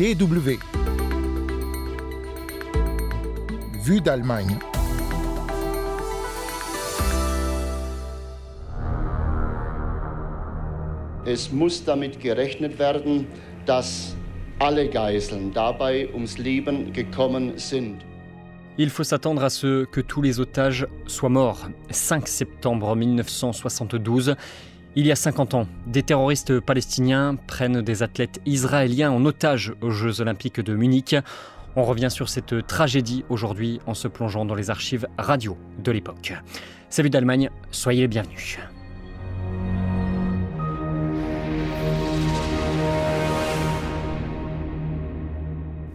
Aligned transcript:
DW. 0.00 0.56
Vue 3.84 4.00
d'Allemagne. 4.00 4.58
Es 11.26 11.52
muss 11.52 11.84
damit 11.84 12.18
gerechnet 12.18 12.78
werden, 12.78 13.26
dass 13.66 14.16
alle 14.58 14.88
Geiseln 14.88 15.52
dabei 15.52 16.08
ums 16.14 16.38
Leben 16.38 16.94
gekommen 16.94 17.58
sind. 17.58 18.02
Il 18.78 18.88
faut 18.88 19.04
s'attendre 19.04 19.44
à 19.44 19.50
ce 19.50 19.84
que 19.84 20.00
tous 20.00 20.22
les 20.22 20.40
otages 20.40 20.86
soient 21.06 21.28
morts. 21.28 21.68
5 21.90 22.26
septembre 22.26 22.96
1972, 22.96 24.34
il 24.96 25.06
y 25.06 25.12
a 25.12 25.16
50 25.16 25.54
ans, 25.54 25.66
des 25.86 26.02
terroristes 26.02 26.58
palestiniens 26.58 27.36
prennent 27.46 27.80
des 27.80 28.02
athlètes 28.02 28.40
israéliens 28.44 29.12
en 29.12 29.24
otage 29.24 29.72
aux 29.80 29.90
Jeux 29.90 30.20
olympiques 30.20 30.60
de 30.60 30.74
Munich. 30.74 31.14
On 31.76 31.84
revient 31.84 32.10
sur 32.10 32.28
cette 32.28 32.66
tragédie 32.66 33.24
aujourd'hui 33.28 33.80
en 33.86 33.94
se 33.94 34.08
plongeant 34.08 34.44
dans 34.44 34.56
les 34.56 34.68
archives 34.68 35.06
radio 35.16 35.56
de 35.78 35.92
l'époque. 35.92 36.32
Salut 36.88 37.10
d'Allemagne, 37.10 37.50
soyez 37.70 38.02
les 38.02 38.08
bienvenus. 38.08 38.58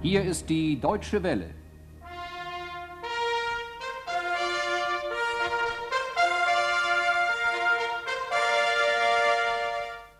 Hier 0.04 0.24
ist 0.24 0.48
die 0.48 0.77
Deutsche 0.77 1.22
Welle. 1.22 1.65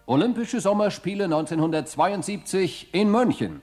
Olympische 0.08 0.60
Sommerspiele 0.60 1.28
1972 1.28 2.86
in 2.94 3.06
München. 3.06 3.60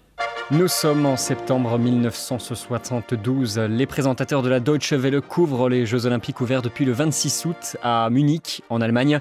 Nous 0.50 0.66
sommes 0.66 1.06
en 1.06 1.16
septembre 1.16 1.78
1972. 1.78 3.58
Les 3.58 3.86
présentateurs 3.86 4.42
de 4.42 4.48
la 4.48 4.58
Deutsche 4.58 4.92
Welle 4.92 5.20
couvrent 5.20 5.68
les 5.68 5.86
Jeux 5.86 6.04
Olympiques 6.04 6.40
ouverts 6.40 6.62
depuis 6.62 6.84
le 6.84 6.90
26 6.90 7.44
août 7.44 7.76
à 7.84 8.10
Munich, 8.10 8.62
en 8.70 8.80
Allemagne. 8.80 9.20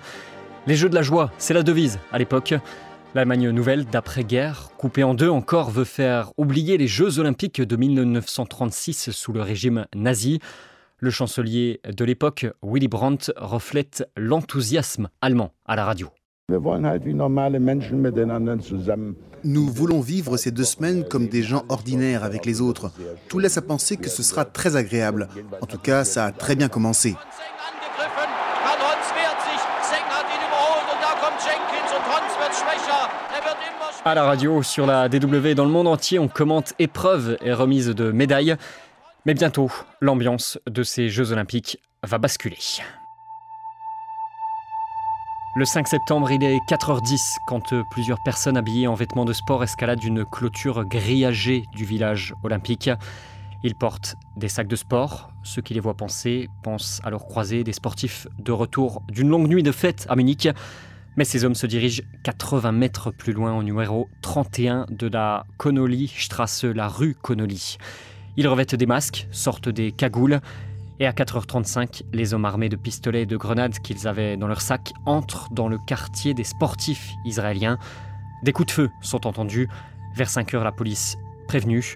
Les 0.66 0.76
Jeux 0.76 0.90
de 0.90 0.96
la 0.96 1.04
joie, 1.04 1.32
c'est 1.38 1.54
la 1.54 1.62
devise 1.62 2.00
à 2.12 2.18
l'époque. 2.18 2.56
L'Allemagne 3.14 3.52
nouvelle 3.52 3.86
d'après-guerre, 3.86 4.70
coupée 4.78 5.04
en 5.04 5.14
deux 5.14 5.30
encore, 5.30 5.70
veut 5.70 5.84
faire 5.84 6.32
oublier 6.38 6.80
les 6.80 6.88
Jeux 6.88 7.20
olympiques 7.20 7.62
de 7.62 7.76
1936 7.76 9.12
sous 9.12 9.32
le 9.32 9.44
régime 9.44 9.86
nazi. 9.94 10.40
Le 10.98 11.12
chancelier 11.12 11.82
de 11.86 12.04
l'époque, 12.04 12.48
Willy 12.64 12.88
Brandt, 12.88 13.32
reflète 13.36 14.10
l'enthousiasme 14.18 15.10
allemand 15.22 15.54
à 15.68 15.76
la 15.76 15.86
radio. 15.86 16.10
Nous 19.44 19.68
voulons 19.70 20.02
vivre 20.02 20.38
ces 20.38 20.52
deux 20.52 20.64
semaines 20.64 21.04
comme 21.04 21.28
des 21.28 21.42
gens 21.42 21.64
ordinaires 21.70 22.24
avec 22.24 22.46
les 22.46 22.62
autres. 22.62 22.92
Tout 23.28 23.40
laisse 23.40 23.58
à 23.58 23.62
penser 23.62 23.98
que 23.98 24.10
ce 24.10 24.22
sera 24.24 24.46
très 24.46 24.76
agréable. 24.76 25.28
En 25.62 25.66
tout 25.66 25.80
cas, 25.80 26.04
ça 26.04 26.26
a 26.26 26.32
très 26.32 26.56
bien 26.56 26.68
commencé. 26.68 27.16
À 34.04 34.16
la 34.16 34.24
radio, 34.24 34.64
sur 34.64 34.88
la 34.88 35.10
DW 35.10 35.54
dans 35.56 35.66
le 35.66 35.72
monde 35.72 35.88
entier, 35.88 36.18
on 36.18 36.28
commente 36.28 36.74
épreuves 36.80 37.38
et 37.42 37.54
remises 37.54 37.90
de 37.90 38.12
médailles. 38.12 38.56
Mais 39.26 39.36
bientôt, 39.36 39.72
l'ambiance 40.00 40.60
de 40.68 40.82
ces 40.82 41.10
Jeux 41.10 41.32
olympiques 41.32 41.80
va 42.04 42.18
basculer. 42.18 42.58
Le 45.54 45.66
5 45.66 45.86
septembre, 45.86 46.32
il 46.32 46.46
est 46.46 46.60
4h10 46.60 47.36
quand 47.46 47.74
plusieurs 47.92 48.24
personnes 48.24 48.56
habillées 48.56 48.88
en 48.88 48.94
vêtements 48.94 49.26
de 49.26 49.34
sport 49.34 49.62
escaladent 49.66 50.02
une 50.02 50.24
clôture 50.24 50.86
grillagée 50.86 51.66
du 51.76 51.84
village 51.84 52.34
olympique. 52.44 52.90
Ils 53.62 53.76
portent 53.76 54.16
des 54.38 54.48
sacs 54.48 54.70
de 54.70 54.78
sport. 54.78 55.30
Ceux 55.44 55.62
qui 55.62 55.74
les 55.74 55.82
voient 55.82 55.98
penser 55.98 56.48
pensent 56.64 57.02
alors 57.04 57.28
croiser 57.28 57.66
des 57.66 57.74
sportifs 57.74 58.28
de 58.40 58.54
retour 58.54 59.02
d'une 59.10 59.28
longue 59.28 59.50
nuit 59.50 59.62
de 59.62 59.74
fête 59.74 60.06
à 60.08 60.16
Munich. 60.16 60.48
Mais 61.18 61.26
ces 61.26 61.44
hommes 61.44 61.56
se 61.56 61.68
dirigent 61.68 62.04
80 62.24 62.72
mètres 62.72 63.12
plus 63.12 63.34
loin 63.34 63.54
au 63.54 63.62
numéro 63.62 64.08
31 64.22 64.86
de 64.90 65.08
la 65.08 65.46
Connolly 65.58 66.08
Strasse, 66.08 66.64
la 66.64 66.88
rue 66.88 67.14
Connolly. 67.14 67.76
Ils 68.38 68.48
revêtent 68.48 68.76
des 68.76 68.86
masques, 68.86 69.28
sortent 69.32 69.68
des 69.68 69.92
cagoules, 69.92 70.40
et 71.02 71.08
à 71.08 71.14
4h35, 71.14 72.04
les 72.14 72.36
hommes 72.36 72.46
armés 72.46 72.70
de 72.70 72.76
pistolets 72.76 73.24
et 73.24 73.26
de 73.26 73.36
grenades 73.36 73.80
qu'ils 73.80 74.08
avaient 74.08 74.38
dans 74.38 74.46
leur 74.46 74.62
sac 74.62 74.94
entrent 75.08 75.48
dans 75.52 75.68
le 75.68 75.80
quartier 75.80 76.36
des 76.36 76.44
sportifs 76.44 77.10
israéliens. 77.26 77.80
Des 78.44 78.52
coups 78.52 78.68
de 78.68 78.72
feu 78.72 78.90
sont 79.02 79.26
entendus. 79.26 79.68
Vers 80.14 80.30
5h, 80.30 80.62
la 80.64 80.72
police 80.72 81.18
prévenue. 81.48 81.96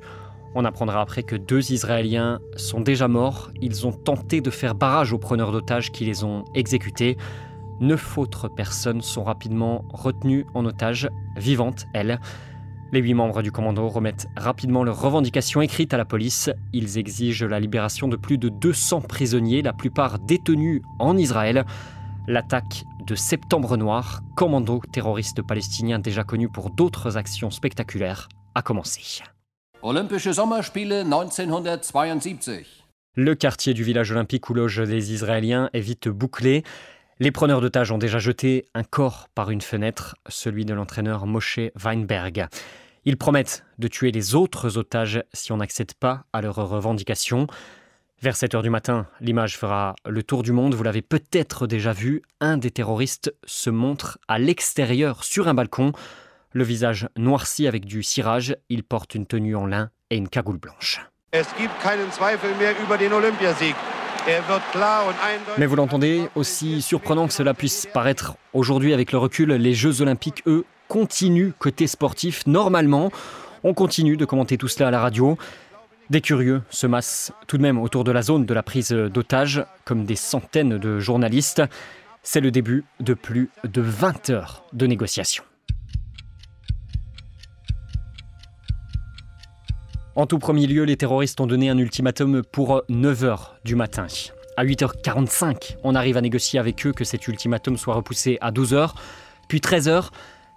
On 0.55 0.65
apprendra 0.65 1.01
après 1.01 1.21
que 1.21 1.35
deux 1.35 1.71
Israéliens 1.71 2.39
sont 2.55 2.81
déjà 2.81 3.07
morts. 3.07 3.51
Ils 3.61 3.85
ont 3.85 3.91
tenté 3.91 4.41
de 4.41 4.49
faire 4.49 4.73
barrage 4.73 5.13
aux 5.13 5.19
preneurs 5.19 5.51
d'otages 5.51 5.91
qui 5.91 6.05
les 6.05 6.23
ont 6.23 6.43
exécutés. 6.55 7.15
Neuf 7.81 8.17
autres 8.17 8.47
personnes 8.47 9.01
sont 9.01 9.23
rapidement 9.23 9.85
retenues 9.93 10.47
en 10.55 10.65
otage, 10.65 11.09
vivantes 11.37 11.85
elles. 11.93 12.19
Les 12.91 12.99
huit 12.99 13.13
membres 13.13 13.41
du 13.41 13.51
commando 13.51 13.87
remettent 13.89 14.27
rapidement 14.37 14.83
leurs 14.83 15.01
revendications 15.01 15.61
écrites 15.61 15.93
à 15.93 15.97
la 15.97 16.05
police. 16.05 16.49
Ils 16.71 16.97
exigent 16.97 17.43
la 17.43 17.59
libération 17.59 18.07
de 18.07 18.15
plus 18.15 18.37
de 18.37 18.49
200 18.49 19.01
prisonniers, 19.01 19.61
la 19.61 19.73
plupart 19.73 20.19
détenus 20.19 20.81
en 20.99 21.17
Israël. 21.17 21.65
L'attaque 22.27 22.83
de 23.05 23.15
Septembre 23.15 23.77
Noir, 23.77 24.21
commando 24.35 24.81
terroriste 24.91 25.41
palestinien 25.41 25.99
déjà 25.99 26.23
connu 26.23 26.47
pour 26.49 26.69
d'autres 26.69 27.17
actions 27.17 27.51
spectaculaires, 27.51 28.29
a 28.53 28.61
commencé. 28.61 29.23
Olympische 29.81 30.31
Sommerspiele 30.31 31.03
1972. 31.03 32.85
Le 33.17 33.33
quartier 33.33 33.73
du 33.73 33.83
village 33.83 34.11
olympique 34.11 34.49
où 34.49 34.53
logent 34.53 34.81
les 34.81 35.13
Israéliens 35.13 35.69
est 35.73 35.79
vite 35.79 36.09
bouclé. 36.09 36.63
Les 37.17 37.31
preneurs 37.31 37.61
d'otages 37.61 37.91
ont 37.91 37.97
déjà 37.97 38.19
jeté 38.19 38.65
un 38.73 38.83
corps 38.83 39.29
par 39.33 39.49
une 39.49 39.61
fenêtre, 39.61 40.17
celui 40.27 40.65
de 40.65 40.73
l'entraîneur 40.73 41.25
Moshe 41.25 41.59
Weinberg. 41.81 42.47
Ils 43.05 43.15
promettent 43.15 43.63
de 43.79 43.87
tuer 43.87 44.11
les 44.11 44.35
autres 44.35 44.77
otages 44.77 45.23
si 45.31 45.53
on 45.53 45.57
n'accède 45.57 45.93
pas 45.93 46.25
à 46.33 46.41
leurs 46.41 46.57
revendications. 46.57 47.47
Vers 48.21 48.35
7 48.35 48.55
heures 48.55 48.63
du 48.63 48.69
matin, 48.69 49.07
l'image 49.21 49.57
fera 49.57 49.95
le 50.05 50.23
tour 50.23 50.43
du 50.43 50.51
monde. 50.51 50.73
Vous 50.73 50.83
l'avez 50.83 51.01
peut-être 51.01 51.67
déjà 51.67 51.93
vu. 51.93 52.21
Un 52.41 52.57
des 52.57 52.71
terroristes 52.71 53.33
se 53.45 53.69
montre 53.69 54.19
à 54.27 54.37
l'extérieur 54.37 55.23
sur 55.23 55.47
un 55.47 55.53
balcon, 55.53 55.93
le 56.51 56.65
visage 56.65 57.07
noirci 57.15 57.65
avec 57.65 57.85
du 57.85 58.03
cirage. 58.03 58.57
Il 58.67 58.83
porte 58.83 59.15
une 59.15 59.25
tenue 59.25 59.55
en 59.55 59.67
lin 59.67 59.89
et 60.09 60.17
une 60.17 60.27
cagoule 60.27 60.57
blanche. 60.57 60.99
Mais 65.57 65.65
vous 65.65 65.75
l'entendez, 65.75 66.27
aussi 66.35 66.81
surprenant 66.81 67.27
que 67.27 67.33
cela 67.33 67.53
puisse 67.53 67.85
paraître 67.93 68.35
aujourd'hui 68.53 68.93
avec 68.93 69.11
le 69.11 69.17
recul, 69.17 69.51
les 69.51 69.73
Jeux 69.73 70.01
olympiques, 70.01 70.41
eux, 70.47 70.65
continuent 70.87 71.51
côté 71.57 71.87
sportif. 71.87 72.45
Normalement, 72.47 73.11
on 73.63 73.73
continue 73.73 74.17
de 74.17 74.25
commenter 74.25 74.57
tout 74.57 74.67
cela 74.67 74.89
à 74.89 74.91
la 74.91 74.99
radio. 74.99 75.37
Des 76.09 76.21
curieux 76.21 76.61
se 76.69 76.87
massent 76.87 77.31
tout 77.47 77.57
de 77.57 77.63
même 77.63 77.79
autour 77.79 78.03
de 78.03 78.11
la 78.11 78.21
zone 78.21 78.45
de 78.45 78.53
la 78.53 78.63
prise 78.63 78.89
d'otages, 78.91 79.65
comme 79.85 80.05
des 80.05 80.15
centaines 80.15 80.77
de 80.77 80.99
journalistes. 80.99 81.63
C'est 82.21 82.41
le 82.41 82.51
début 82.51 82.83
de 82.99 83.13
plus 83.13 83.49
de 83.63 83.81
20 83.81 84.29
heures 84.29 84.65
de 84.73 84.87
négociations. 84.87 85.43
En 90.17 90.27
tout 90.27 90.39
premier 90.39 90.65
lieu, 90.65 90.85
les 90.85 90.95
terroristes 90.95 91.41
ont 91.41 91.45
donné 91.45 91.69
un 91.69 91.77
ultimatum 91.77 92.41
pour 92.41 92.83
9h 92.89 93.37
du 93.65 93.75
matin. 93.75 94.07
À 94.55 94.63
8h45, 94.63 95.75
on 95.83 95.93
arrive 95.93 96.15
à 96.15 96.21
négocier 96.21 96.57
avec 96.57 96.87
eux 96.87 96.93
que 96.93 97.03
cet 97.03 97.27
ultimatum 97.27 97.75
soit 97.75 97.95
repoussé 97.95 98.37
à 98.39 98.53
12h, 98.53 98.91
puis 99.49 99.59
13h. 99.59 100.11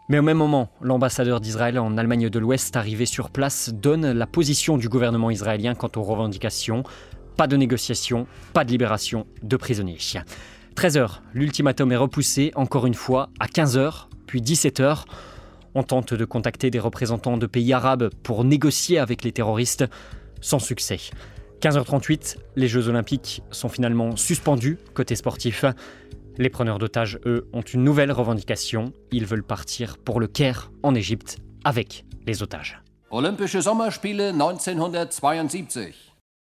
Mais 0.09 0.21
au 0.21 0.23
même 0.23 0.37
moment, 0.37 0.71
l'ambassadeur 0.81 1.41
d'Israël 1.41 1.77
en 1.81 1.99
Allemagne 1.99 2.31
de 2.31 2.39
l'Ouest, 2.39 2.77
arrivé 2.77 3.05
sur 3.05 3.31
place, 3.31 3.71
donne 3.75 4.13
la 4.13 4.29
position 4.29 4.79
du 4.79 4.89
gouvernement 4.89 5.29
israélien 5.29 5.75
quant 5.75 5.91
aux 5.97 6.05
revendications. 6.05 6.85
Pas 7.37 7.49
de 7.49 7.57
négociation, 7.57 8.29
pas 8.53 8.65
de 8.65 8.71
libération 8.71 9.27
de 9.43 9.57
prisonniers. 9.57 9.99
13h, 10.77 11.19
l'ultimatum 11.35 11.91
est 11.91 11.97
repoussé 11.97 12.53
encore 12.55 12.87
une 12.87 12.95
fois 12.95 13.29
à 13.41 13.47
15h, 13.47 14.07
puis 14.29 14.41
17h. 14.41 15.03
On 15.75 15.83
tente 15.83 16.15
de 16.15 16.25
contacter 16.25 16.71
des 16.71 16.79
représentants 16.79 17.37
de 17.37 17.47
pays 17.47 17.73
arabes 17.73 18.11
pour 18.23 18.45
négocier 18.45 18.99
avec 18.99 19.25
les 19.25 19.33
terroristes, 19.33 19.85
sans 20.41 20.59
succès. 20.59 20.99
15h38, 21.61 22.37
les 22.57 22.69
Jeux 22.69 22.89
olympiques 22.89 23.43
sont 23.51 23.69
finalement 23.69 24.17
suspendus 24.17 24.79
côté 24.95 25.17
sportif. 25.17 25.65
Les 26.37 26.51
preneurs 26.51 26.79
d'otages, 26.79 27.19
eux, 27.27 27.49
ont 27.53 27.63
une 27.63 27.83
nouvelle 27.83 28.13
revendication. 28.13 28.93
Ils 29.11 29.27
veulent 29.27 29.43
partir 29.43 29.99
pour 29.99 30.21
le 30.21 30.29
Caire, 30.29 30.71
en 30.85 30.95
Égypte, 30.95 31.39
avec 31.65 32.05
les 32.27 32.43
otages. 32.43 32.81
Olympische 33.11 33.59
Sommerspiele 33.59 34.33
1972. 34.33 35.95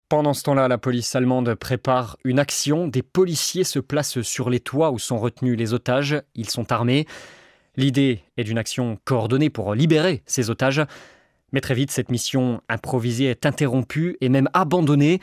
Pendant 0.08 0.34
ce 0.34 0.42
temps-là, 0.44 0.68
la 0.68 0.78
police 0.78 1.14
allemande 1.16 1.54
prépare 1.54 2.16
une 2.24 2.38
action. 2.38 2.86
Des 2.86 3.02
policiers 3.02 3.64
se 3.64 3.78
placent 3.78 4.22
sur 4.22 4.50
les 4.50 4.60
toits 4.60 4.90
où 4.90 4.98
sont 4.98 5.18
retenus 5.18 5.58
les 5.58 5.74
otages. 5.74 6.22
Ils 6.34 6.48
sont 6.48 6.70
armés. 6.72 7.06
L'idée 7.78 8.24
est 8.36 8.42
d'une 8.42 8.58
action 8.58 8.98
coordonnée 9.04 9.50
pour 9.50 9.72
libérer 9.72 10.24
ces 10.26 10.50
otages. 10.50 10.82
Mais 11.52 11.60
très 11.60 11.74
vite, 11.74 11.92
cette 11.92 12.10
mission 12.10 12.60
improvisée 12.68 13.26
est 13.26 13.46
interrompue 13.46 14.16
et 14.20 14.28
même 14.28 14.48
abandonnée. 14.52 15.20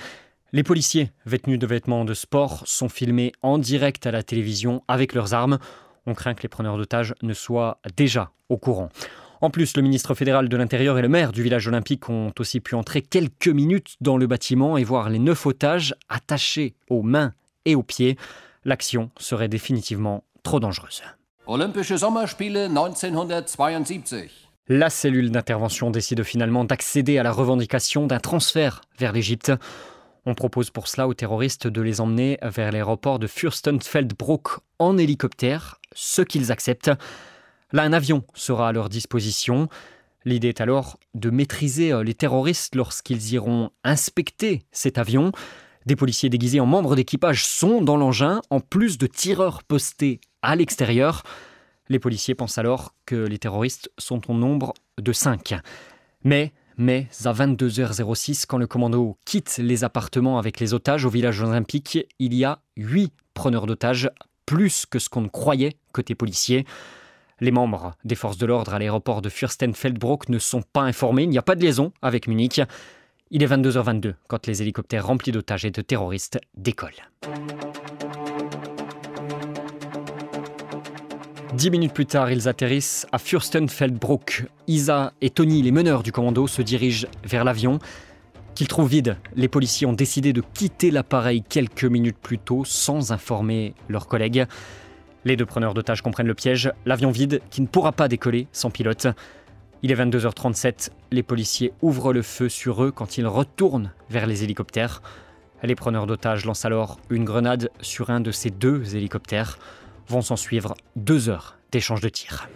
Les 0.54 0.64
policiers, 0.64 1.12
vêtus 1.26 1.58
de 1.58 1.68
vêtements 1.68 2.06
de 2.06 2.14
sport, 2.14 2.64
sont 2.66 2.88
filmés 2.88 3.34
en 3.42 3.58
direct 3.58 4.08
à 4.08 4.12
la 4.12 4.24
télévision 4.24 4.84
avec 4.88 5.14
leurs 5.14 5.34
armes. 5.34 5.60
On 6.06 6.14
craint 6.14 6.34
que 6.34 6.44
les 6.44 6.48
preneurs 6.48 6.78
d'otages 6.78 7.14
ne 7.22 7.34
soient 7.34 7.82
déjà 7.98 8.32
au 8.48 8.56
courant. 8.56 8.88
En 9.42 9.50
plus, 9.50 9.76
le 9.76 9.84
ministre 9.84 10.16
fédéral 10.16 10.48
de 10.48 10.56
l'Intérieur 10.56 10.98
et 10.98 11.02
le 11.02 11.10
maire 11.10 11.34
du 11.34 11.44
village 11.44 11.68
olympique 11.68 12.10
ont 12.10 12.32
aussi 12.40 12.62
pu 12.62 12.76
entrer 12.76 13.02
quelques 13.02 13.50
minutes 13.50 13.98
dans 14.00 14.16
le 14.16 14.28
bâtiment 14.28 14.78
et 14.78 14.86
voir 14.86 15.10
les 15.10 15.20
neuf 15.20 15.46
otages 15.46 15.94
attachés 16.08 16.74
aux 16.90 17.02
mains 17.02 17.34
et 17.66 17.76
aux 17.76 17.84
pieds. 17.84 18.16
L'action 18.64 19.12
serait 19.18 19.50
définitivement 19.50 20.24
trop 20.42 20.62
dangereuse. 20.62 21.04
Olympische 21.48 21.96
Sommerspiele 21.96 22.70
1972. 22.70 24.30
La 24.68 24.90
cellule 24.90 25.30
d'intervention 25.30 25.92
décide 25.92 26.24
finalement 26.24 26.64
d'accéder 26.64 27.20
à 27.20 27.24
la 27.24 27.32
revendication 27.32 28.08
d'un 28.08 28.20
transfert 28.20 28.82
vers 28.98 29.12
l'Égypte. 29.12 29.52
On 30.26 30.34
propose 30.34 30.72
pour 30.72 30.88
cela 30.88 31.08
aux 31.08 31.14
terroristes 31.14 31.68
de 31.68 31.82
les 31.82 32.02
emmener 32.02 32.40
vers 32.42 32.72
l'aéroport 32.72 33.20
de 33.20 33.28
Fürstenfeldbruck 33.28 34.48
en 34.80 34.98
hélicoptère, 34.98 35.80
ce 35.94 36.24
qu'ils 36.24 36.52
acceptent. 36.52 36.92
Là, 37.72 37.84
un 37.84 37.94
avion 37.94 38.24
sera 38.34 38.70
à 38.70 38.72
leur 38.72 38.90
disposition. 38.90 39.68
L'idée 40.24 40.50
est 40.50 40.62
alors 40.62 40.98
de 41.14 41.30
maîtriser 41.30 41.92
euh, 41.92 42.04
les 42.04 42.16
terroristes 42.16 42.74
lorsqu'ils 42.74 43.34
iront 43.34 43.70
inspecter 43.84 44.64
cet 44.72 44.98
avion. 44.98 45.32
Des 45.86 45.96
policiers 45.96 46.30
déguisés 46.30 46.60
en 46.60 46.66
membres 46.66 46.96
d'équipage 46.96 47.46
sont 47.46 47.84
dans 47.84 47.98
l'engin, 47.98 48.42
en 48.50 48.60
plus 48.60 48.98
de 48.98 49.06
tireurs 49.06 49.62
postés 49.62 50.20
à 50.46 50.56
l'extérieur. 50.56 51.24
Les 51.90 52.00
policiers 52.00 52.36
pensent 52.36 52.58
alors 52.58 52.94
que 53.06 53.16
les 53.16 53.38
terroristes 53.38 53.92
sont 53.98 54.32
au 54.32 54.34
nombre 54.34 54.74
de 55.00 55.12
5. 55.12 55.56
Mais, 56.24 56.54
mais 56.78 57.08
à 57.26 57.34
22h06, 57.34 58.46
quand 58.48 58.58
le 58.58 58.68
commando 58.68 59.18
quitte 59.26 59.58
les 59.58 59.84
appartements 59.84 60.40
avec 60.40 60.60
les 60.60 60.74
otages 60.74 61.06
au 61.06 61.10
village 61.10 61.42
olympique, 61.42 62.00
il 62.20 62.34
y 62.34 62.46
a 62.46 62.60
8 62.78 63.14
preneurs 63.34 63.66
d'otages, 63.66 64.10
plus 64.46 64.86
que 64.86 65.00
ce 65.00 65.10
qu'on 65.10 65.28
croyait 65.28 65.78
côté 65.92 66.16
policier. 66.16 66.66
Les 67.42 67.52
membres 67.52 67.96
des 68.06 68.16
forces 68.16 68.38
de 68.38 68.46
l'ordre 68.46 68.74
à 68.74 68.80
l'aéroport 68.80 69.22
de 69.22 69.30
Fürstenfeldbruck 69.30 70.30
ne 70.30 70.40
sont 70.40 70.62
pas 70.62 70.84
informés, 70.84 71.24
il 71.24 71.30
n'y 71.30 71.38
a 71.38 71.44
pas 71.44 71.56
de 71.56 71.62
liaison 71.62 71.92
avec 72.02 72.28
Munich. 72.28 72.62
Il 73.32 73.44
est 73.44 73.48
22h22 73.48 74.14
quand 74.28 74.48
les 74.48 74.62
hélicoptères 74.62 75.06
remplis 75.06 75.32
d'otages 75.32 75.66
et 75.66 75.72
de 75.72 75.82
terroristes 75.82 76.40
décollent. 76.56 77.10
Dix 81.54 81.70
minutes 81.70 81.94
plus 81.94 82.06
tard, 82.06 82.32
ils 82.32 82.50
atterrissent 82.50 83.08
à 83.12 83.18
Fürstenfeldbruck. 83.18 84.46
Isa 84.68 85.14
et 85.22 85.30
Tony, 85.30 85.62
les 85.62 85.72
meneurs 85.72 86.04
du 86.04 86.12
commando, 86.12 86.48
se 86.48 86.62
dirigent 86.62 87.08
vers 87.24 87.44
l'avion. 87.44 87.80
Qu'ils 88.56 88.68
trouvent 88.68 88.90
vide, 88.90 89.18
les 89.36 89.48
policiers 89.48 89.88
ont 89.88 89.94
décidé 89.94 90.34
de 90.34 90.42
quitter 90.42 90.92
l'appareil 90.92 91.44
quelques 91.48 91.86
minutes 91.86 92.18
plus 92.22 92.40
tôt 92.40 92.64
sans 92.66 93.12
informer 93.12 93.74
leurs 93.88 94.08
collègues. 94.08 94.46
Les 95.24 95.36
deux 95.36 95.46
preneurs 95.46 95.74
d'otages 95.74 96.02
comprennent 96.02 96.28
le 96.28 96.34
piège, 96.34 96.72
l'avion 96.86 97.12
vide 97.12 97.42
qui 97.52 97.62
ne 97.62 97.68
pourra 97.68 97.92
pas 97.92 98.08
décoller 98.08 98.48
sans 98.52 98.70
pilote. 98.70 99.08
Il 99.82 99.92
est 99.92 99.96
22h37, 99.96 100.90
les 101.12 101.24
policiers 101.24 101.74
ouvrent 101.82 102.12
le 102.12 102.22
feu 102.22 102.50
sur 102.50 102.84
eux 102.84 102.92
quand 102.92 103.18
ils 103.18 103.28
retournent 103.28 103.92
vers 104.10 104.26
les 104.26 104.44
hélicoptères. 104.44 105.02
Les 105.64 105.76
preneurs 105.76 106.08
d'otages 106.08 106.46
lancent 106.46 106.66
alors 106.66 107.00
une 107.10 107.24
grenade 107.24 107.70
sur 107.82 108.10
un 108.10 108.20
de 108.20 108.32
ces 108.32 108.50
deux 108.50 108.96
hélicoptères. 108.96 109.58
Vont 110.08 110.22
s'en 110.22 110.36
suivre 110.36 110.76
deux 110.96 111.30
heures 111.30 111.58
d'échange 111.72 112.02
de 112.02 112.10
tirs. 112.10 112.48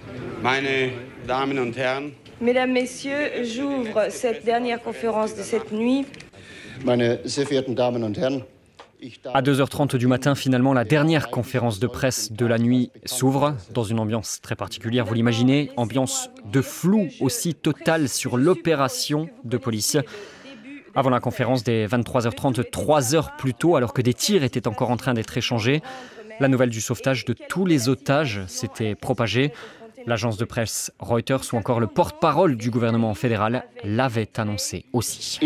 Mesdames, 2.41 2.71
Messieurs, 2.71 3.43
j'ouvre 3.43 4.07
cette 4.09 4.45
dernière 4.45 4.81
conférence 4.81 5.35
de 5.35 5.41
cette 5.41 5.71
nuit. 5.71 6.05
À 9.33 9.41
2h30 9.41 9.97
du 9.97 10.07
matin, 10.07 10.35
finalement, 10.35 10.73
la 10.73 10.83
dernière 10.83 11.29
conférence 11.29 11.79
de 11.79 11.87
presse 11.87 12.31
de 12.31 12.45
la 12.45 12.57
nuit 12.57 12.91
s'ouvre 13.05 13.55
dans 13.71 13.83
une 13.83 13.99
ambiance 13.99 14.39
très 14.41 14.55
particulière, 14.55 15.05
vous 15.05 15.13
l'imaginez, 15.13 15.71
ambiance 15.77 16.29
de 16.51 16.61
flou 16.61 17.07
aussi 17.19 17.55
total 17.55 18.09
sur 18.09 18.37
l'opération 18.37 19.29
de 19.43 19.57
police. 19.57 19.97
Avant 20.95 21.09
la 21.09 21.19
conférence 21.19 21.63
des 21.63 21.87
23h30, 21.87 22.69
3 22.69 23.15
heures 23.15 23.37
plus 23.37 23.53
tôt, 23.53 23.75
alors 23.75 23.93
que 23.93 24.01
des 24.01 24.13
tirs 24.13 24.43
étaient 24.43 24.67
encore 24.67 24.91
en 24.91 24.97
train 24.97 25.13
d'être 25.13 25.37
échangés, 25.37 25.81
la 26.39 26.47
nouvelle 26.47 26.69
du 26.69 26.81
sauvetage 26.81 27.25
de 27.25 27.33
tous 27.33 27.65
les 27.65 27.89
otages 27.89 28.41
s'était 28.47 28.95
propagée. 28.95 29.51
L'agence 30.05 30.37
de 30.37 30.45
presse 30.45 30.93
Reuters 30.99 31.41
ou 31.51 31.57
encore 31.57 31.79
le 31.79 31.87
porte-parole 31.87 32.55
du 32.55 32.71
gouvernement 32.71 33.13
fédéral 33.13 33.65
l'avaient 33.83 34.29
annoncé 34.37 34.85
aussi. 34.93 35.39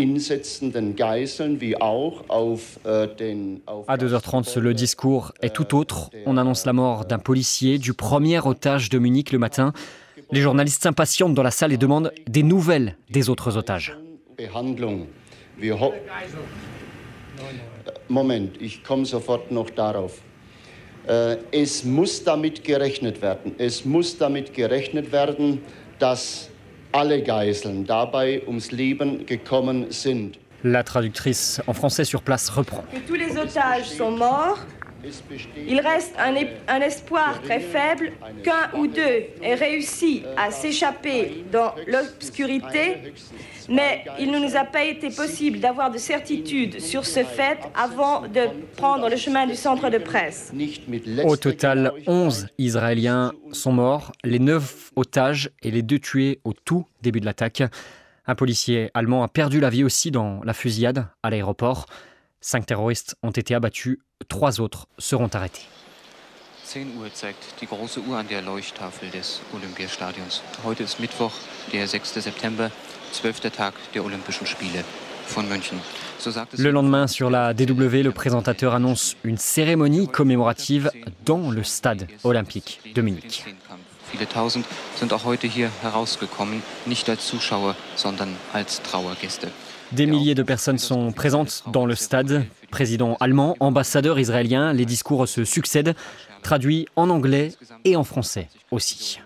À 3.88 3.96
2h30, 3.96 4.58
le 4.58 4.74
discours 4.74 5.32
est 5.42 5.54
tout 5.54 5.74
autre. 5.74 6.10
On 6.26 6.36
annonce 6.36 6.66
la 6.66 6.72
mort 6.72 7.04
d'un 7.04 7.18
policier, 7.18 7.78
du 7.78 7.94
premier 7.94 8.38
otage 8.46 8.90
de 8.90 8.98
Munich 8.98 9.32
le 9.32 9.38
matin. 9.38 9.72
Les 10.30 10.40
journalistes 10.40 10.82
s'impatientent 10.82 11.34
dans 11.34 11.42
la 11.42 11.50
salle 11.50 11.72
et 11.72 11.76
demandent 11.76 12.12
des 12.28 12.44
nouvelles 12.44 12.96
des 13.10 13.28
autres 13.28 13.56
otages. 13.56 13.98
Moment, 18.08 18.50
ich 18.60 18.82
komme 18.82 19.06
sofort 19.06 19.50
noch 19.50 19.70
darauf. 19.70 20.20
Äh, 21.06 21.36
es 21.52 21.84
muss 21.84 22.24
damit 22.24 22.64
gerechnet 22.64 23.20
werden. 23.20 23.54
Es 23.58 23.84
muss 23.84 24.16
damit 24.16 24.54
gerechnet 24.54 25.12
werden, 25.12 25.60
dass 25.98 26.48
alle 26.92 27.22
Geiseln 27.22 27.84
dabei 27.86 28.42
ums 28.46 28.70
Leben 28.70 29.26
gekommen 29.26 29.90
sind. 29.90 30.38
La 30.62 30.82
traductrice 30.82 31.62
en 31.66 31.74
français 31.74 32.06
sur 32.06 32.22
place 32.22 32.56
reprend. 32.56 32.84
Que 32.90 33.00
tous 33.06 33.16
les 33.16 33.36
otages 33.36 33.96
sont 33.98 34.16
morts. 34.16 34.64
Il 35.66 35.80
reste 35.80 36.14
un, 36.18 36.80
espoir 36.80 37.40
très 37.42 37.60
faible 37.60 38.12
qu'un 38.42 38.78
ou 38.78 38.86
deux 38.86 39.24
aient 39.42 39.54
réussi 39.54 40.22
à 40.36 40.50
s'échapper 40.50 41.44
dans 41.52 41.74
l'obscurité 41.86 43.12
mais 43.68 44.04
il 44.18 44.30
ne 44.30 44.38
nous 44.38 44.56
a 44.56 44.64
pas 44.64 44.84
été 44.84 45.10
possible 45.10 45.60
d'avoir 45.60 45.90
de 45.90 45.98
certitude 45.98 46.80
sur 46.80 47.06
ce 47.06 47.24
fait 47.24 47.58
avant 47.74 48.22
de 48.22 48.48
prendre 48.76 49.08
le 49.08 49.16
chemin 49.16 49.46
du 49.46 49.54
centre 49.54 49.90
de 49.90 49.98
presse. 49.98 50.52
Au 51.24 51.36
total, 51.36 51.92
11 52.06 52.48
Israéliens 52.58 53.32
sont 53.52 53.72
morts, 53.72 54.12
les 54.24 54.38
9 54.38 54.92
otages 54.96 55.50
et 55.62 55.70
les 55.70 55.82
deux 55.82 55.98
tués 55.98 56.40
au 56.44 56.52
tout 56.52 56.86
début 57.02 57.20
de 57.20 57.26
l'attaque. 57.26 57.62
Un 58.26 58.34
policier 58.34 58.90
allemand 58.94 59.22
a 59.22 59.28
perdu 59.28 59.60
la 59.60 59.70
vie 59.70 59.84
aussi 59.84 60.10
dans 60.10 60.40
la 60.44 60.54
fusillade 60.54 61.06
à 61.22 61.30
l'aéroport. 61.30 61.86
Cinq 62.46 62.66
terroristes 62.66 63.16
ont 63.22 63.30
été 63.30 63.54
abattus, 63.54 64.00
trois 64.28 64.60
autres 64.60 64.86
seront 64.98 65.28
arrêtés. 65.28 65.66
10 66.66 66.98
Uhr 66.98 67.10
zeigt 67.14 67.42
die 67.62 67.66
große 67.66 68.00
Uhr 68.00 68.18
an 68.18 68.26
der 68.28 68.42
Leuchttafel 68.42 69.08
des 69.08 69.40
Olympiastadions. 69.54 70.42
Heute 70.62 70.82
ist 70.82 71.00
Mittwoch, 71.00 71.32
der 71.72 71.88
6. 71.88 72.20
September. 72.20 72.70
Le 76.58 76.70
lendemain, 76.70 77.06
sur 77.06 77.30
la 77.30 77.54
DW, 77.54 78.02
le 78.02 78.12
présentateur 78.12 78.74
annonce 78.74 79.16
une 79.24 79.38
cérémonie 79.38 80.08
commémorative 80.08 80.90
dans 81.24 81.50
le 81.50 81.62
stade 81.62 82.08
olympique 82.24 82.80
de 82.94 83.00
Munich. 83.00 83.44
Viele 84.12 84.26
tausend 84.26 84.66
sind 84.96 85.12
auch 85.14 85.24
heute 85.24 85.46
hier 85.46 85.70
herausgekommen, 85.80 86.62
nicht 86.86 87.08
als 87.08 87.26
Zuschauer, 87.26 87.74
sondern 87.96 88.36
als 88.52 88.82
Trauergäste. 88.82 89.48
Des 89.94 90.06
milliers 90.06 90.34
de 90.34 90.42
personnes 90.42 90.78
sont 90.78 91.12
présentes 91.12 91.62
dans 91.68 91.86
le 91.86 91.94
stade. 91.94 92.44
Président 92.70 93.16
allemand, 93.20 93.56
ambassadeur 93.60 94.18
israélien, 94.18 94.72
les 94.72 94.84
discours 94.84 95.28
se 95.28 95.44
succèdent, 95.44 95.94
traduits 96.42 96.86
en 96.96 97.10
anglais 97.10 97.52
et 97.84 97.94
en 97.96 98.04
français 98.04 98.48
aussi. 98.70 99.20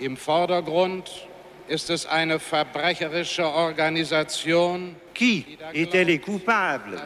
Im 0.00 0.16
Vordergrund 0.16 1.04
ist 1.68 1.90
es 1.90 2.06
eine 2.06 2.38
verbrecherische 2.38 3.42
Organisation. 3.44 4.94
Qui 5.14 5.44
étaient 5.74 6.04
les 6.04 6.18
coupables 6.18 6.96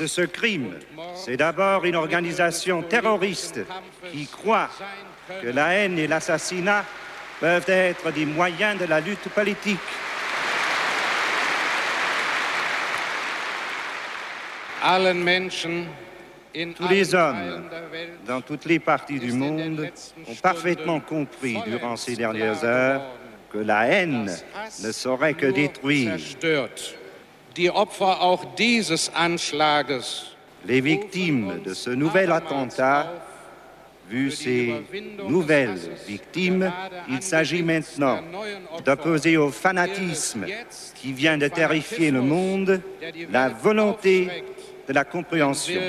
de 0.00 0.06
ce 0.06 0.22
crime? 0.22 0.74
C'est 1.14 1.36
d'abord 1.36 1.84
une 1.84 1.94
organisation 1.94 2.82
terroriste 2.82 3.60
qui 4.12 4.26
croit 4.26 4.68
que 5.40 5.48
la 5.48 5.74
haine 5.74 5.98
et 5.98 6.08
l'assassinat 6.08 6.84
peuvent 7.40 7.68
être 7.68 8.10
des 8.12 8.26
moyens 8.26 8.78
de 8.80 8.86
la 8.86 9.00
lutte 9.00 9.28
politique. 9.28 9.78
Tous 16.76 16.88
les 16.88 17.14
hommes 17.14 17.62
dans 18.26 18.40
toutes 18.42 18.66
les 18.66 18.78
parties 18.78 19.18
du 19.18 19.32
monde 19.32 19.90
ont 20.28 20.34
parfaitement 20.34 21.00
compris 21.00 21.56
durant 21.66 21.96
ces 21.96 22.16
dernières 22.16 22.62
heures 22.64 23.02
que 23.50 23.58
la 23.58 23.86
haine 23.86 24.30
ne 24.82 24.92
saurait 24.92 25.34
que 25.34 25.46
détruire. 25.46 26.16
Les 30.66 30.80
victimes 30.80 31.60
de 31.64 31.74
ce 31.74 31.90
nouvel 31.90 32.32
attentat. 32.32 33.12
Vu 34.10 34.30
ces 34.30 34.74
nouvelles 35.26 35.78
victimes, 36.06 36.70
il 37.08 37.22
s'agit 37.22 37.62
maintenant 37.62 38.20
d'opposer 38.84 39.38
au 39.38 39.48
fanatisme 39.48 40.44
qui 40.94 41.14
vient 41.14 41.38
de 41.38 41.48
terrifier 41.48 42.10
le 42.10 42.20
monde 42.20 42.82
la 43.30 43.48
volonté 43.48 44.28
de 44.88 44.92
la 44.92 45.04
compréhension. 45.04 45.80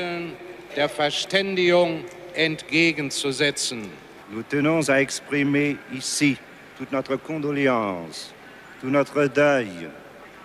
Nous 4.31 4.43
tenons 4.43 4.89
à 4.89 5.01
exprimer 5.01 5.77
ici 5.93 6.37
toute 6.77 6.91
notre 6.91 7.15
condoléance, 7.15 8.33
tout 8.81 8.89
notre 8.89 9.25
deuil, 9.25 9.89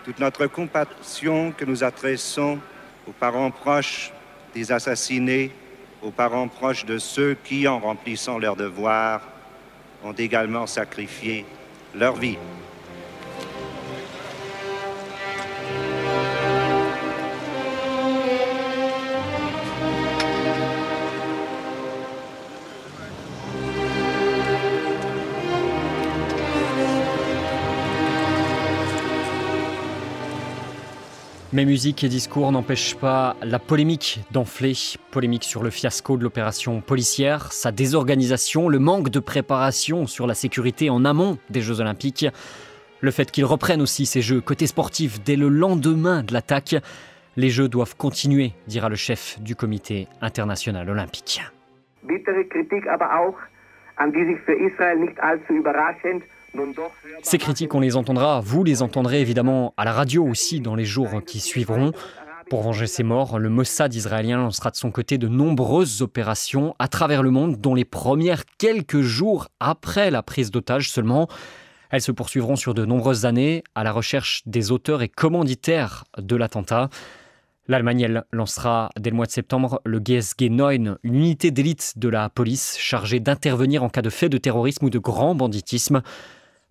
toute 0.05 0.19
notre 0.19 0.47
compassion 0.47 1.53
que 1.53 1.65
nous 1.65 1.83
adressons 1.83 2.59
aux 3.07 3.13
parents 3.13 3.51
proches 3.51 4.13
des 4.55 4.73
assassinés 4.73 5.53
aux 6.03 6.11
parents 6.11 6.49
proches 6.49 6.85
de 6.85 6.99
ceux 6.99 7.37
qui, 7.45 7.69
en 7.69 7.79
remplissant 7.79 8.39
leur 8.39 8.57
devoir, 8.57 9.23
ont 10.03 10.13
également 10.13 10.67
sacrifié 10.67 11.45
leur 11.95 12.17
vie. 12.17 12.39
Mais 31.53 31.65
musique 31.65 32.05
et 32.05 32.09
discours 32.09 32.53
n'empêchent 32.53 32.95
pas 32.95 33.35
la 33.43 33.59
polémique 33.59 34.21
d'enfler. 34.31 34.75
Polémique 35.11 35.43
sur 35.43 35.65
le 35.65 35.71
fiasco 35.71 36.17
de 36.17 36.23
l'opération 36.23 36.81
policière, 36.81 37.53
sa 37.53 37.73
désorganisation, 37.73 38.69
le 38.69 38.79
manque 38.79 39.09
de 39.09 39.19
préparation 39.19 40.07
sur 40.07 40.29
la 40.29 40.35
sécurité 40.35 40.91
en 40.91 41.05
amont 41.05 41.39
des 41.51 41.61
Jeux 41.61 41.81
Olympiques, 41.81 42.25
le 43.01 43.11
fait 43.11 43.33
qu'ils 43.33 43.45
reprennent 43.45 43.83
aussi 43.83 44.07
ces 44.07 44.23
Jeux 44.23 44.41
côté 44.41 44.69
sportif 44.69 45.25
dès 45.25 45.35
le 45.35 45.49
lendemain 45.49 46.23
de 46.23 46.33
l'attaque. 46.33 46.77
Les 47.37 47.51
Jeux 47.51 47.69
doivent 47.69 47.97
continuer, 47.97 48.53
dira 48.69 48.89
le 48.89 48.95
chef 48.95 49.41
du 49.41 49.57
comité 49.57 50.07
international 50.21 50.89
olympique. 50.89 51.43
Ces 57.23 57.39
critiques, 57.39 57.75
on 57.75 57.81
les 57.81 57.97
entendra, 57.97 58.41
vous 58.41 58.65
les 58.65 58.83
entendrez 58.83 59.21
évidemment 59.21 59.75
à 59.77 59.85
la 59.85 59.93
radio 59.93 60.25
aussi 60.25 60.61
dans 60.61 60.75
les 60.75 60.85
jours 60.85 61.23
qui 61.25 61.41
suivront. 61.41 61.93
Pour 62.49 62.63
venger 62.63 62.89
ces 62.89 63.05
morts, 63.05 63.39
le 63.39 63.49
Mossad 63.49 63.95
israélien 63.95 64.39
lancera 64.39 64.71
de 64.71 64.77
son 64.77 64.91
côté 64.91 65.19
de 65.19 65.29
nombreuses 65.29 66.03
opérations 66.03 66.75
à 66.81 66.89
travers 66.89 67.23
le 67.23 67.31
monde, 67.31 67.61
dont 67.61 67.77
les 67.77 67.85
premières 67.85 68.45
quelques 68.59 69.03
jours 69.03 69.49
après 69.61 70.11
la 70.11 70.25
prise 70.25 70.51
d'otage 70.51 70.91
seulement. 70.91 71.29
Elles 71.91 72.03
se 72.03 72.11
poursuivront 72.11 72.57
sur 72.57 72.75
de 72.75 72.85
nombreuses 72.85 73.25
années 73.25 73.63
à 73.75 73.85
la 73.85 73.93
recherche 73.93 74.43
des 74.47 74.73
auteurs 74.73 75.03
et 75.03 75.09
commanditaires 75.09 76.05
de 76.19 76.35
l'attentat. 76.35 76.89
L'Allemagne 77.69 78.23
lancera 78.33 78.91
dès 78.99 79.11
le 79.11 79.17
mois 79.17 79.27
de 79.27 79.31
septembre 79.31 79.81
le 79.85 80.01
GSG 80.01 80.51
9, 80.51 80.99
une 81.05 81.15
unité 81.15 81.53
d'élite 81.53 81.93
de 81.99 82.09
la 82.09 82.29
police 82.29 82.77
chargée 82.79 83.21
d'intervenir 83.21 83.85
en 83.85 83.89
cas 83.89 84.03
de 84.03 84.11
fait 84.11 84.29
de 84.29 84.39
terrorisme 84.39 84.87
ou 84.87 84.91
de 84.91 84.99
grand 84.99 85.37
banditisme. 85.37 86.03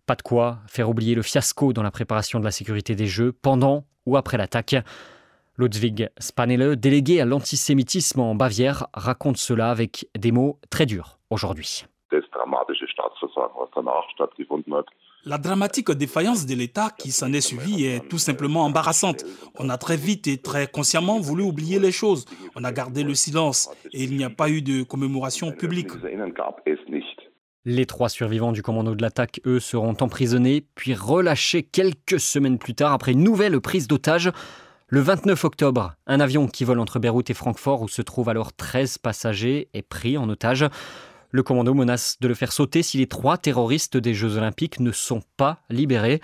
Pas 0.09 0.15
de 0.15 0.23
quoi 0.23 0.57
faire 0.65 0.89
oublier 0.89 1.13
le 1.13 1.21
fiasco 1.21 1.71
dans 1.71 1.83
la 1.83 1.91
préparation 1.91 2.39
de 2.39 2.43
la 2.43 2.49
sécurité 2.49 2.95
des 2.95 3.05
Jeux 3.05 3.31
pendant 3.31 3.83
ou 4.07 4.17
après 4.17 4.39
l'attaque. 4.39 4.75
Ludwig 5.55 6.09
Spanele, 6.17 6.77
délégué 6.77 7.21
à 7.21 7.25
l'antisémitisme 7.25 8.19
en 8.19 8.33
Bavière, 8.33 8.87
raconte 8.95 9.37
cela 9.37 9.69
avec 9.69 10.07
des 10.17 10.31
mots 10.31 10.57
très 10.71 10.87
durs 10.87 11.19
aujourd'hui. 11.29 11.85
La 15.25 15.37
dramatique 15.37 15.91
défaillance 15.91 16.47
de 16.47 16.55
l'État 16.55 16.89
qui 16.97 17.11
s'en 17.11 17.31
est 17.31 17.41
suivie 17.41 17.85
est 17.85 18.09
tout 18.09 18.17
simplement 18.17 18.63
embarrassante. 18.63 19.25
On 19.59 19.69
a 19.69 19.77
très 19.77 19.97
vite 19.97 20.27
et 20.27 20.41
très 20.41 20.65
consciemment 20.65 21.19
voulu 21.19 21.43
oublier 21.43 21.77
les 21.77 21.91
choses. 21.91 22.25
On 22.55 22.63
a 22.63 22.71
gardé 22.71 23.03
le 23.03 23.13
silence 23.13 23.69
et 23.93 24.05
il 24.05 24.17
n'y 24.17 24.23
a 24.23 24.31
pas 24.31 24.49
eu 24.49 24.63
de 24.63 24.81
commémoration 24.81 25.51
publique. 25.51 25.91
Les 27.71 27.85
trois 27.85 28.09
survivants 28.09 28.51
du 28.51 28.63
commando 28.63 28.95
de 28.95 29.01
l'attaque, 29.03 29.41
eux, 29.45 29.59
seront 29.59 29.95
emprisonnés, 30.01 30.65
puis 30.73 30.95
relâchés 30.95 31.61
quelques 31.61 32.19
semaines 32.19 32.57
plus 32.57 32.73
tard 32.73 32.93
après 32.93 33.11
une 33.11 33.21
nouvelle 33.21 33.61
prise 33.61 33.87
d'otage. 33.87 34.31
Le 34.87 35.01
29 35.01 35.43
octobre, 35.43 35.93
un 36.07 36.19
avion 36.19 36.47
qui 36.47 36.63
vole 36.63 36.79
entre 36.79 36.97
Beyrouth 36.97 37.29
et 37.29 37.35
Francfort, 37.35 37.83
où 37.83 37.87
se 37.87 38.01
trouvent 38.01 38.29
alors 38.29 38.53
13 38.53 38.97
passagers, 38.97 39.69
est 39.75 39.83
pris 39.83 40.17
en 40.17 40.27
otage. 40.29 40.65
Le 41.29 41.43
commando 41.43 41.75
menace 41.75 42.17
de 42.19 42.27
le 42.27 42.33
faire 42.33 42.53
sauter 42.53 42.81
si 42.81 42.97
les 42.97 43.05
trois 43.05 43.37
terroristes 43.37 43.97
des 43.97 44.15
Jeux 44.15 44.35
Olympiques 44.37 44.79
ne 44.79 44.91
sont 44.91 45.21
pas 45.37 45.61
libérés. 45.69 46.21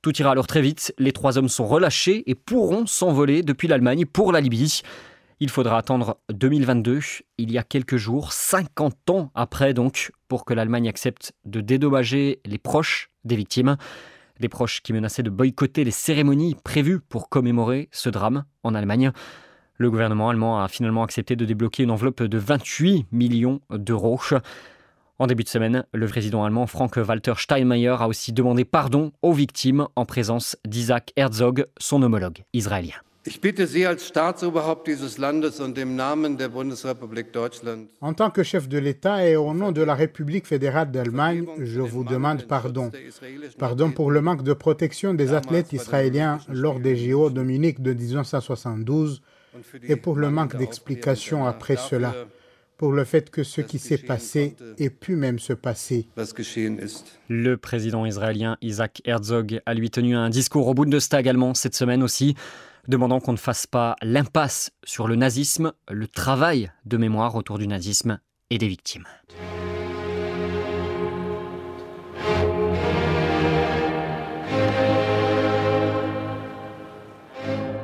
Tout 0.00 0.18
ira 0.18 0.30
alors 0.30 0.46
très 0.46 0.62
vite, 0.62 0.94
les 0.96 1.12
trois 1.12 1.36
hommes 1.36 1.50
sont 1.50 1.66
relâchés 1.66 2.22
et 2.30 2.34
pourront 2.34 2.86
s'envoler 2.86 3.42
depuis 3.42 3.68
l'Allemagne 3.68 4.06
pour 4.06 4.32
la 4.32 4.40
Libye. 4.40 4.80
Il 5.40 5.50
faudra 5.50 5.78
attendre 5.78 6.18
2022, 6.32 6.98
il 7.38 7.52
y 7.52 7.58
a 7.58 7.62
quelques 7.62 7.96
jours, 7.96 8.32
50 8.32 9.10
ans 9.10 9.30
après 9.36 9.72
donc, 9.72 10.10
pour 10.26 10.44
que 10.44 10.52
l'Allemagne 10.52 10.88
accepte 10.88 11.32
de 11.44 11.60
dédommager 11.60 12.40
les 12.44 12.58
proches 12.58 13.10
des 13.24 13.36
victimes. 13.36 13.76
Des 14.40 14.48
proches 14.48 14.82
qui 14.82 14.92
menaçaient 14.92 15.22
de 15.22 15.30
boycotter 15.30 15.84
les 15.84 15.92
cérémonies 15.92 16.56
prévues 16.64 16.98
pour 16.98 17.28
commémorer 17.28 17.88
ce 17.92 18.08
drame 18.08 18.46
en 18.64 18.74
Allemagne. 18.74 19.12
Le 19.76 19.90
gouvernement 19.92 20.28
allemand 20.28 20.60
a 20.60 20.66
finalement 20.66 21.04
accepté 21.04 21.36
de 21.36 21.44
débloquer 21.44 21.84
une 21.84 21.92
enveloppe 21.92 22.24
de 22.24 22.38
28 22.38 23.06
millions 23.12 23.60
d'euros. 23.70 24.20
En 25.20 25.28
début 25.28 25.44
de 25.44 25.48
semaine, 25.48 25.84
le 25.92 26.06
président 26.08 26.44
allemand 26.44 26.66
Frank-Walter 26.66 27.34
Steinmeier 27.36 27.96
a 28.00 28.08
aussi 28.08 28.32
demandé 28.32 28.64
pardon 28.64 29.12
aux 29.22 29.32
victimes 29.32 29.86
en 29.94 30.04
présence 30.04 30.56
d'Isaac 30.66 31.12
Herzog, 31.16 31.66
son 31.78 32.02
homologue 32.02 32.42
israélien. 32.52 32.96
En 38.00 38.14
tant 38.14 38.30
que 38.30 38.42
chef 38.42 38.68
de 38.68 38.78
l'État 38.78 39.26
et 39.26 39.36
au 39.36 39.54
nom 39.54 39.72
de 39.72 39.82
la 39.82 39.94
République 39.94 40.46
fédérale 40.46 40.90
d'Allemagne, 40.90 41.46
je 41.58 41.80
vous 41.80 42.04
demande 42.04 42.44
pardon. 42.44 42.90
Pardon 43.58 43.90
pour 43.90 44.10
le 44.10 44.20
manque 44.20 44.42
de 44.42 44.52
protection 44.52 45.14
des 45.14 45.32
athlètes 45.32 45.72
israéliens 45.72 46.38
lors 46.48 46.80
des 46.80 46.96
JO 46.96 47.30
de 47.30 47.42
Munich 47.42 47.80
de 47.82 47.92
1972 47.92 49.22
et 49.82 49.96
pour 49.96 50.16
le 50.16 50.30
manque 50.30 50.56
d'explications 50.56 51.46
après 51.46 51.76
cela, 51.76 52.14
pour 52.76 52.92
le 52.92 53.04
fait 53.04 53.30
que 53.30 53.42
ce 53.42 53.60
qui 53.60 53.78
s'est 53.78 53.98
passé 53.98 54.54
ait 54.78 54.90
pu 54.90 55.16
même 55.16 55.38
se 55.38 55.52
passer. 55.52 56.06
Le 57.28 57.56
président 57.56 58.06
israélien 58.06 58.56
Isaac 58.62 59.02
Herzog 59.04 59.60
a 59.66 59.74
lui 59.74 59.90
tenu 59.90 60.14
un 60.14 60.30
discours 60.30 60.68
au 60.68 60.74
Bundestag 60.74 61.28
allemand 61.28 61.54
cette 61.54 61.74
semaine 61.74 62.02
aussi 62.02 62.36
demandant 62.88 63.20
qu'on 63.20 63.32
ne 63.32 63.38
fasse 63.38 63.66
pas 63.66 63.96
l'impasse 64.02 64.72
sur 64.82 65.06
le 65.06 65.14
nazisme, 65.14 65.72
le 65.88 66.08
travail 66.08 66.72
de 66.86 66.96
mémoire 66.96 67.34
autour 67.36 67.58
du 67.58 67.68
nazisme 67.68 68.18
et 68.50 68.58
des 68.58 68.66
victimes. 68.66 69.06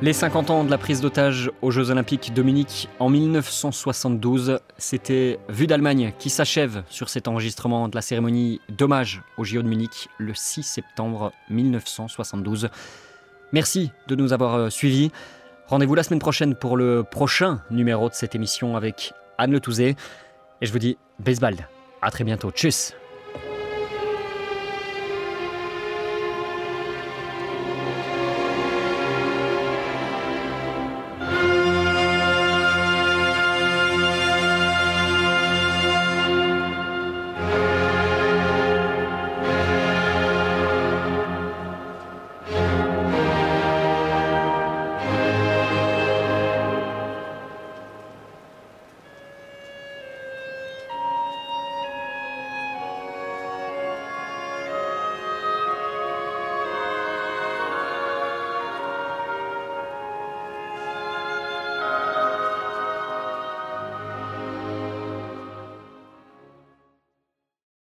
Les 0.03 0.13
50 0.13 0.51
ans 0.51 0.65
de 0.65 0.71
la 0.71 0.77
prise 0.77 1.01
d'otage 1.01 1.51
aux 1.63 1.71
Jeux 1.71 1.91
Olympiques 1.91 2.35
de 2.35 2.43
Munich 2.43 2.91
en 2.99 3.09
1972, 3.09 4.59
c'était 4.77 5.39
Vue 5.49 5.67
d'Allemagne 5.67 6.13
qui 6.19 6.29
s'achève 6.29 6.83
sur 6.91 7.09
cet 7.09 7.27
enregistrement 7.27 7.89
de 7.89 7.95
la 7.95 8.03
cérémonie 8.03 8.61
d'hommage 8.69 9.23
aux 9.39 9.45
JO 9.45 9.63
de 9.63 9.69
Munich 9.69 10.11
le 10.19 10.35
6 10.35 10.63
septembre 10.63 11.33
1972. 11.49 12.69
Merci 13.53 13.93
de 14.09 14.15
nous 14.15 14.33
avoir 14.33 14.55
euh, 14.55 14.71
suivis. 14.71 15.11
Rendez-vous 15.67 15.95
la 15.95 16.03
semaine 16.03 16.21
prochaine 16.21 16.55
pour 16.55 16.77
le 16.77 17.05
prochain 17.05 17.61
numéro 17.71 18.09
de 18.09 18.15
cette 18.15 18.35
émission 18.35 18.77
avec 18.77 19.13
Anne 19.39 19.53
Le 19.53 19.61
Touzé. 19.61 19.97
Et 20.61 20.67
je 20.67 20.73
vous 20.73 20.79
dis 20.79 20.99
baseball. 21.19 21.57
À 22.03 22.11
très 22.11 22.25
bientôt. 22.25 22.51
Tchuss 22.51 22.95